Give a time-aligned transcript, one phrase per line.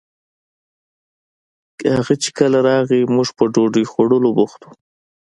[1.95, 4.71] هغه چې کله راغئ موږ په ډوډۍ خوړولو بوخت وو